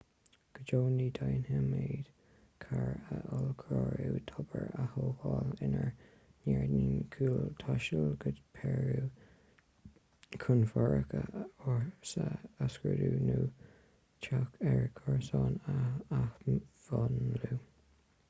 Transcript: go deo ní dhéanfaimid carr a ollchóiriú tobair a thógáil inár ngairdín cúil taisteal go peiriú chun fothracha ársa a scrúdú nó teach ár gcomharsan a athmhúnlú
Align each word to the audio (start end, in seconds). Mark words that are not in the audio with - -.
go 0.57 0.61
deo 0.69 0.85
ní 0.91 1.07
dhéanfaimid 1.15 2.07
carr 2.63 2.87
a 3.15 3.17
ollchóiriú 3.39 4.15
tobair 4.31 4.71
a 4.83 4.85
thógáil 4.93 5.51
inár 5.67 5.91
ngairdín 6.47 7.03
cúil 7.17 7.37
taisteal 7.65 8.09
go 8.25 8.31
peiriú 8.61 9.11
chun 10.45 10.65
fothracha 10.73 11.21
ársa 11.75 12.27
a 12.65 12.71
scrúdú 12.77 13.11
nó 13.29 13.39
teach 13.53 14.59
ár 14.73 14.83
gcomharsan 14.97 15.63
a 15.77 15.79
athmhúnlú 16.23 17.63